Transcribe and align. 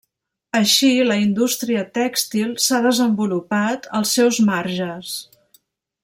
Així 0.59 0.87
la 1.09 1.17
indústria 1.23 1.83
tèxtil 1.97 2.55
s'ha 2.67 2.79
desenvolupat 2.89 3.85
als 3.99 4.15
seus 4.21 4.41
marges. 4.51 5.13